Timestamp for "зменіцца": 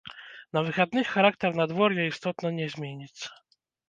2.77-3.27